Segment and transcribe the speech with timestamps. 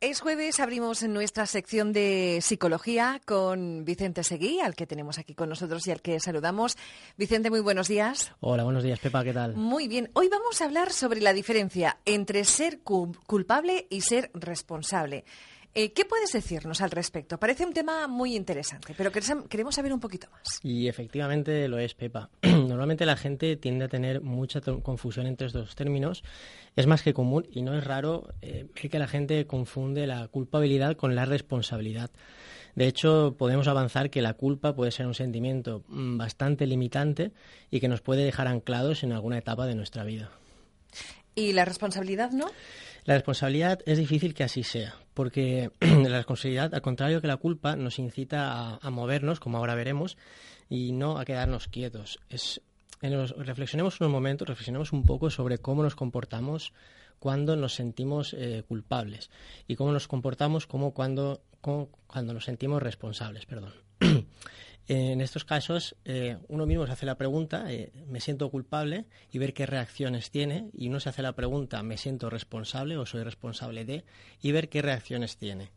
[0.00, 5.48] Es jueves, abrimos nuestra sección de psicología con Vicente Seguí, al que tenemos aquí con
[5.48, 6.76] nosotros y al que saludamos.
[7.16, 8.30] Vicente, muy buenos días.
[8.38, 9.56] Hola, buenos días, Pepa, ¿qué tal?
[9.56, 10.08] Muy bien.
[10.12, 15.24] Hoy vamos a hablar sobre la diferencia entre ser culpable y ser responsable.
[15.80, 17.38] Eh, ¿Qué puedes decirnos al respecto?
[17.38, 20.58] Parece un tema muy interesante, pero queremos saber un poquito más.
[20.64, 22.30] Y efectivamente lo es, Pepa.
[22.42, 26.24] Normalmente la gente tiende a tener mucha confusión entre estos dos términos.
[26.74, 30.96] Es más que común y no es raro eh, que la gente confunde la culpabilidad
[30.96, 32.10] con la responsabilidad.
[32.74, 37.30] De hecho, podemos avanzar que la culpa puede ser un sentimiento mm, bastante limitante
[37.70, 40.32] y que nos puede dejar anclados en alguna etapa de nuestra vida.
[41.36, 42.46] ¿Y la responsabilidad no?
[43.08, 47.74] La responsabilidad es difícil que así sea, porque la responsabilidad, al contrario que la culpa,
[47.74, 50.18] nos incita a, movernos, como ahora veremos,
[50.68, 52.20] y no a quedarnos quietos.
[52.28, 52.60] Es,
[53.00, 56.74] reflexionemos unos momentos, reflexionemos un poco sobre cómo nos comportamos
[57.18, 59.30] cuando nos sentimos eh, culpables
[59.66, 63.46] y cómo nos comportamos como cuando, cuando nos sentimos responsables.
[63.46, 63.72] Perdón.
[64.88, 69.38] En estos casos, eh, uno mismo se hace la pregunta, eh, me siento culpable, y
[69.38, 73.22] ver qué reacciones tiene, y uno se hace la pregunta, me siento responsable o soy
[73.22, 74.04] responsable de,
[74.40, 75.70] y ver qué reacciones tiene.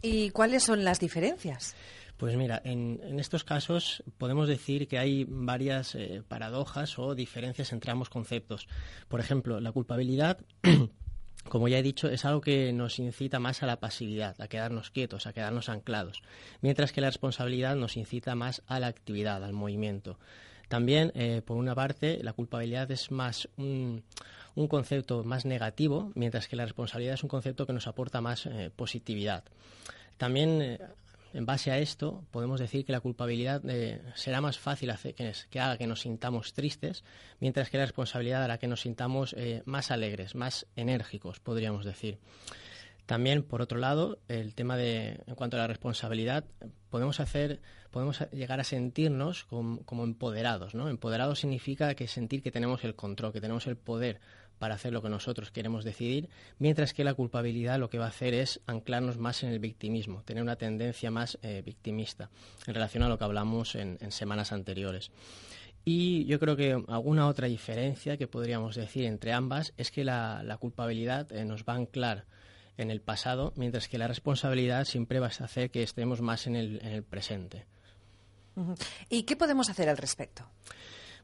[0.00, 1.74] ¿Y cuáles son las diferencias?
[2.16, 7.92] Pues mira, en, estos casos podemos decir que hay varias eh, paradojas o diferencias entre
[7.92, 8.66] ambos conceptos.
[9.08, 10.38] Por ejemplo, la culpabilidad
[11.48, 14.90] como ya he dicho, es algo que nos incita más a la pasividad, a quedarnos
[14.90, 16.22] quietos, a quedarnos anclados,
[16.60, 20.18] mientras que la responsabilidad nos incita más a la actividad, al movimiento.
[20.68, 24.04] También, eh, por una parte, la culpabilidad es más un,
[24.68, 28.70] concepto más negativo, mientras que la responsabilidad es un concepto que nos aporta más eh,
[28.74, 29.44] positividad.
[30.18, 30.78] También eh,
[31.32, 34.92] en base a esto, podemos decir que la culpabilidad eh, será más fácil
[35.50, 37.04] que, haga que nos sintamos tristes,
[37.40, 42.18] mientras que la responsabilidad hará que nos sintamos eh, más alegres, más enérgicos, podríamos decir.
[43.06, 46.44] También, por otro lado, el tema de, en cuanto a la responsabilidad,
[46.90, 50.90] podemos hacer, podemos llegar a sentirnos como, como empoderados, ¿no?
[50.90, 54.20] Empoderados significa que sentir que tenemos el control, que tenemos el poder
[54.58, 58.08] para hacer lo que nosotros queremos decidir, mientras que la culpabilidad lo que va a
[58.08, 62.30] hacer es anclarnos más en el victimismo, tener una tendencia más eh, victimista
[62.66, 65.10] en relación a lo que hablamos en, semanas anteriores.
[65.84, 70.56] Y yo creo que alguna otra diferencia que podríamos decir entre ambas es que la,
[70.60, 72.24] culpabilidad eh, nos va a anclar
[72.76, 76.56] en el pasado, mientras que la responsabilidad siempre va a hacer que estemos más en
[76.56, 77.66] el, en el presente.
[79.08, 80.48] ¿Y qué podemos hacer al respecto?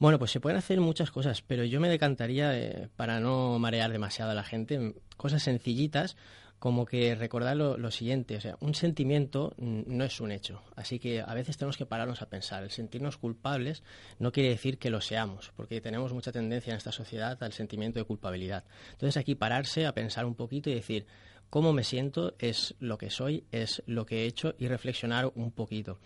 [0.00, 3.92] Bueno, pues se pueden hacer muchas cosas, pero yo me decantaría, eh, para no marear
[3.92, 6.16] demasiado a la gente, cosas sencillitas
[6.58, 11.20] como que recordar lo, siguiente, o sea, un sentimiento no es un hecho, así que
[11.20, 12.62] a veces tenemos que pararnos a pensar.
[12.62, 13.82] El sentirnos culpables
[14.18, 17.98] no quiere decir que lo seamos, porque tenemos mucha tendencia en esta sociedad al sentimiento
[17.98, 18.64] de culpabilidad.
[18.92, 21.06] Entonces aquí pararse a pensar un poquito y decir,
[21.50, 25.50] cómo me siento es lo que soy, es lo que he hecho y reflexionar un
[25.52, 25.98] poquito.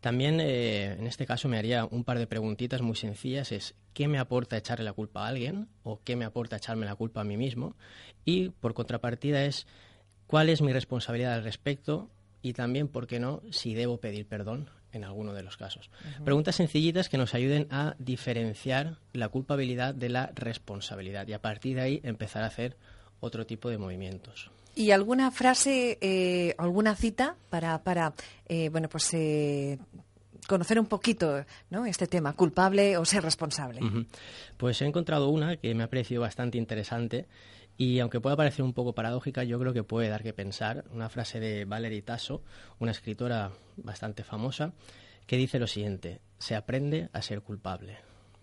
[0.00, 3.50] También, eh, en este caso, me haría un par de preguntitas muy sencillas.
[3.52, 5.68] Es, ¿qué me aporta echarle la culpa a alguien?
[5.82, 7.76] ¿O qué me aporta echarme la culpa a mí mismo?
[8.24, 9.66] Y, por contrapartida, es,
[10.26, 12.10] ¿cuál es mi responsabilidad al respecto?
[12.42, 15.90] Y también, ¿por qué no?, si debo pedir perdón en alguno de los casos.
[16.24, 21.76] Preguntas sencillitas que nos ayuden a diferenciar la culpabilidad de la responsabilidad y a partir
[21.76, 22.76] de ahí empezar a hacer
[23.20, 24.50] otro tipo de movimientos.
[24.76, 28.12] ¿Y alguna frase, eh, alguna cita para, para
[28.46, 29.78] eh, bueno, pues eh,
[30.46, 31.86] conocer un poquito ¿no?
[31.86, 33.80] este tema, culpable o ser responsable?
[34.58, 37.26] Pues he encontrado una que me ha parecido bastante interesante
[37.78, 40.84] y aunque pueda parecer un poco paradójica, yo creo que puede dar que pensar.
[40.92, 42.42] Una frase de Valerie Tasso,
[42.78, 44.74] una escritora bastante famosa,
[45.26, 47.96] que dice lo siguiente, se aprende a ser culpable.